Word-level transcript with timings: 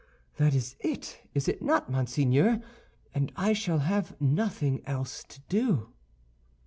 That 0.37 0.55
is 0.55 0.77
it, 0.79 1.21
is 1.35 1.47
it 1.47 1.61
not, 1.61 1.91
monseigneur, 1.91 2.59
and 3.13 3.31
I 3.35 3.53
shall 3.53 3.77
have 3.85 4.19
nothing 4.19 4.81
else 4.87 5.23
to 5.25 5.39
do?" 5.41 5.93